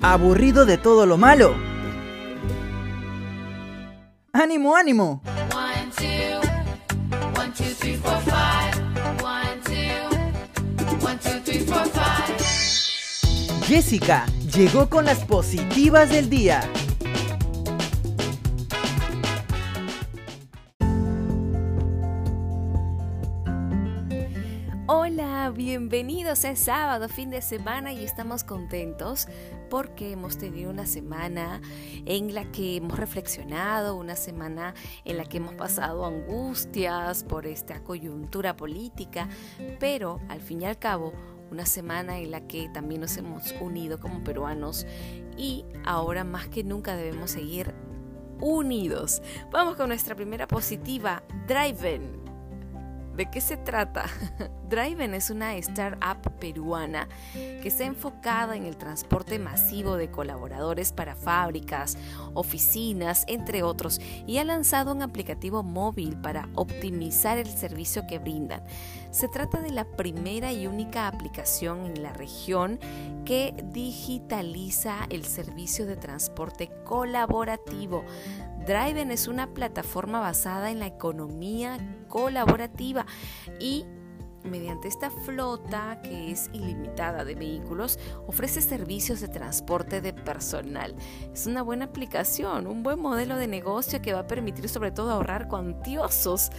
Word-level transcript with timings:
¿Aburrido 0.00 0.64
de 0.64 0.78
todo 0.78 1.06
lo 1.06 1.16
malo? 1.16 1.56
¡Ánimo, 4.32 4.76
ánimo! 4.76 5.22
Jessica 13.66 14.24
llegó 14.54 14.88
con 14.88 15.04
las 15.04 15.24
positivas 15.24 16.10
del 16.10 16.30
día. 16.30 16.60
Hola, 24.86 25.52
bienvenidos 25.54 26.44
a 26.44 26.56
sábado, 26.56 27.08
fin 27.08 27.28
de 27.30 27.42
semana 27.42 27.92
y 27.92 28.04
estamos 28.04 28.44
contentos 28.44 29.26
porque 29.68 30.12
hemos 30.12 30.38
tenido 30.38 30.70
una 30.70 30.86
semana 30.86 31.60
en 32.06 32.34
la 32.34 32.50
que 32.50 32.76
hemos 32.76 32.98
reflexionado, 32.98 33.96
una 33.96 34.16
semana 34.16 34.74
en 35.04 35.16
la 35.16 35.24
que 35.24 35.38
hemos 35.38 35.54
pasado 35.54 36.04
angustias 36.04 37.24
por 37.24 37.46
esta 37.46 37.82
coyuntura 37.82 38.56
política, 38.56 39.28
pero 39.78 40.20
al 40.28 40.40
fin 40.40 40.62
y 40.62 40.66
al 40.66 40.78
cabo 40.78 41.12
una 41.50 41.66
semana 41.66 42.18
en 42.18 42.30
la 42.30 42.46
que 42.46 42.68
también 42.68 43.00
nos 43.00 43.16
hemos 43.16 43.54
unido 43.60 43.98
como 43.98 44.22
peruanos 44.22 44.86
y 45.36 45.64
ahora 45.84 46.24
más 46.24 46.48
que 46.48 46.64
nunca 46.64 46.96
debemos 46.96 47.30
seguir 47.30 47.74
unidos. 48.40 49.22
Vamos 49.50 49.76
con 49.76 49.88
nuestra 49.88 50.14
primera 50.14 50.46
positiva, 50.46 51.22
Driven. 51.46 52.27
¿De 53.18 53.26
qué 53.26 53.40
se 53.40 53.56
trata? 53.56 54.04
Driven 54.68 55.12
es 55.12 55.28
una 55.28 55.56
startup 55.56 56.30
peruana 56.38 57.08
que 57.32 57.66
está 57.66 57.84
enfocada 57.84 58.54
en 58.54 58.64
el 58.64 58.76
transporte 58.76 59.40
masivo 59.40 59.96
de 59.96 60.08
colaboradores 60.08 60.92
para 60.92 61.16
fábricas, 61.16 61.98
oficinas, 62.34 63.24
entre 63.26 63.64
otros, 63.64 64.00
y 64.24 64.38
ha 64.38 64.44
lanzado 64.44 64.92
un 64.92 65.02
aplicativo 65.02 65.64
móvil 65.64 66.16
para 66.16 66.48
optimizar 66.54 67.38
el 67.38 67.48
servicio 67.48 68.06
que 68.06 68.20
brindan. 68.20 68.62
Se 69.10 69.26
trata 69.26 69.60
de 69.60 69.72
la 69.72 69.84
primera 69.84 70.52
y 70.52 70.68
única 70.68 71.08
aplicación 71.08 71.86
en 71.86 72.04
la 72.04 72.12
región 72.12 72.78
que 73.24 73.52
digitaliza 73.72 75.06
el 75.10 75.24
servicio 75.24 75.86
de 75.86 75.96
transporte 75.96 76.70
colaborativo. 76.84 78.04
Driven 78.68 79.10
es 79.10 79.28
una 79.28 79.54
plataforma 79.54 80.20
basada 80.20 80.70
en 80.70 80.78
la 80.78 80.86
economía 80.86 81.78
colaborativa 82.06 83.06
y 83.58 83.86
mediante 84.44 84.88
esta 84.88 85.10
flota 85.10 86.00
que 86.02 86.30
es 86.30 86.50
ilimitada 86.52 87.24
de 87.24 87.34
vehículos, 87.34 87.98
ofrece 88.26 88.60
servicios 88.60 89.20
de 89.20 89.28
transporte 89.28 90.00
de 90.00 90.12
personal. 90.12 90.94
Es 91.32 91.46
una 91.46 91.62
buena 91.62 91.86
aplicación, 91.86 92.66
un 92.66 92.82
buen 92.82 93.00
modelo 93.00 93.36
de 93.36 93.46
negocio 93.46 94.00
que 94.02 94.12
va 94.12 94.20
a 94.20 94.26
permitir 94.26 94.68
sobre 94.68 94.90
todo 94.90 95.10
ahorrar 95.10 95.48
cuantiosos, 95.48 96.50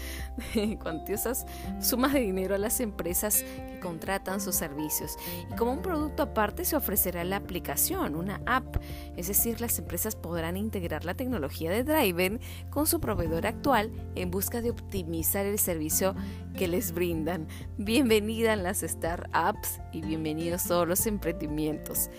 cuantiosas 0.81 1.45
sumas 1.80 2.13
de 2.13 2.21
dinero 2.21 2.55
a 2.55 2.58
las 2.58 2.80
empresas 2.80 3.44
que 3.44 3.80
contratan 3.80 4.41
sus 4.41 4.55
servicios. 4.55 5.17
Y 5.52 5.55
como 5.55 5.73
un 5.73 5.81
producto 5.81 6.23
aparte 6.23 6.66
se 6.66 6.75
ofrecerá 6.75 7.23
la 7.23 7.38
aplicación, 7.38 8.16
una 8.16 8.41
app, 8.45 8.77
es 9.16 9.27
decir, 9.27 9.61
las 9.61 9.77
empresas 9.80 10.16
podrán 10.16 10.58
integrar 10.58 11.05
la 11.05 11.14
tecnología 11.14 11.71
de 11.71 11.83
Driven 11.83 12.39
con 12.69 12.88
su 12.88 12.99
proveedor 12.99 13.45
actual 13.47 13.91
en 14.16 14.31
busca 14.31 14.61
de 14.61 14.69
optimizar 14.69 15.45
el 15.45 15.59
servicio 15.59 16.16
que 16.58 16.67
les 16.67 16.91
brindan. 16.93 17.47
Bienvenida 17.81 18.52
a 18.52 18.55
las 18.58 18.81
startups 18.81 19.80
y 19.94 20.02
bienvenidos 20.02 20.66
todos 20.66 20.85
los 20.85 21.08
emprendimientos. 21.08 22.09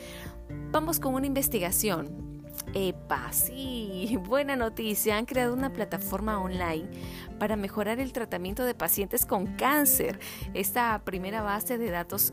Vamos 0.70 0.98
con 0.98 1.12
una 1.12 1.26
investigación. 1.26 2.48
Epa, 2.72 3.30
sí, 3.30 4.18
buena 4.26 4.56
noticia. 4.56 5.18
Han 5.18 5.26
creado 5.26 5.52
una 5.52 5.70
plataforma 5.70 6.40
online 6.40 6.88
para 7.38 7.56
mejorar 7.56 8.00
el 8.00 8.14
tratamiento 8.14 8.64
de 8.64 8.74
pacientes 8.74 9.26
con 9.26 9.48
cáncer. 9.48 10.18
Esta 10.54 10.98
primera 11.04 11.42
base 11.42 11.76
de 11.76 11.90
datos 11.90 12.32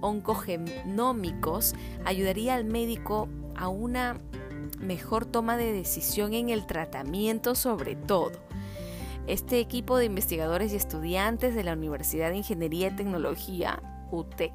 oncogenómicos 0.00 1.74
ayudaría 2.06 2.54
al 2.54 2.64
médico 2.64 3.28
a 3.54 3.68
una 3.68 4.18
mejor 4.78 5.26
toma 5.26 5.58
de 5.58 5.72
decisión 5.72 6.32
en 6.32 6.48
el 6.48 6.64
tratamiento 6.64 7.54
sobre 7.54 7.96
todo. 7.96 8.45
Este 9.26 9.58
equipo 9.58 9.98
de 9.98 10.04
investigadores 10.04 10.72
y 10.72 10.76
estudiantes 10.76 11.54
de 11.54 11.64
la 11.64 11.72
Universidad 11.72 12.30
de 12.30 12.36
Ingeniería 12.36 12.88
y 12.88 12.96
Tecnología, 12.96 13.82
UTEC, 14.12 14.52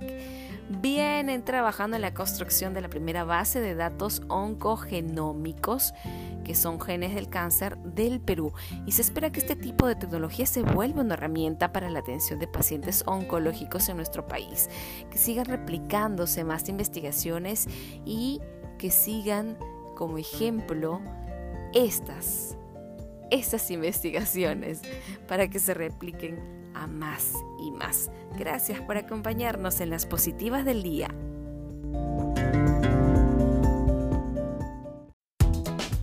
vienen 0.69 1.43
trabajando 1.43 1.97
en 1.97 2.01
la 2.01 2.13
construcción 2.13 2.73
de 2.73 2.81
la 2.81 2.89
primera 2.89 3.25
base 3.25 3.59
de 3.59 3.75
datos 3.75 4.21
oncogenómicos, 4.29 5.93
que 6.45 6.55
son 6.55 6.79
genes 6.79 7.13
del 7.15 7.29
cáncer 7.29 7.77
del 7.79 8.21
Perú. 8.21 8.53
Y 8.85 8.93
se 8.93 9.01
espera 9.01 9.31
que 9.31 9.41
este 9.41 9.57
tipo 9.57 9.87
de 9.87 9.95
tecnología 9.95 10.45
se 10.45 10.63
vuelva 10.63 11.01
una 11.01 11.15
herramienta 11.15 11.73
para 11.73 11.89
la 11.89 11.99
atención 11.99 12.39
de 12.39 12.47
pacientes 12.47 13.03
oncológicos 13.05 13.89
en 13.89 13.97
nuestro 13.97 14.25
país, 14.25 14.69
que 15.09 15.17
sigan 15.17 15.45
replicándose 15.45 16.43
más 16.43 16.69
investigaciones 16.69 17.67
y 18.05 18.39
que 18.77 18.89
sigan 18.89 19.57
como 19.95 20.17
ejemplo 20.17 21.01
estas 21.73 22.57
estas 23.31 23.71
investigaciones 23.71 24.81
para 25.27 25.49
que 25.49 25.59
se 25.59 25.73
repliquen 25.73 26.39
a 26.75 26.87
más 26.87 27.33
y 27.59 27.71
más. 27.71 28.11
Gracias 28.37 28.79
por 28.81 28.97
acompañarnos 28.97 29.81
en 29.81 29.89
las 29.89 30.05
positivas 30.05 30.65
del 30.65 30.83
día. 30.83 31.09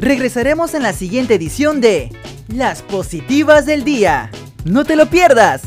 Regresaremos 0.01 0.75
en 0.75 0.83
la 0.83 0.93
siguiente 0.93 1.35
edición 1.35 1.81
de 1.81 2.11
Las 2.49 2.83
positivas 2.83 3.67
del 3.67 3.85
día. 3.85 4.31
No 4.65 4.85
te 4.85 4.97
lo 4.97 5.11
pierdas. 5.11 5.63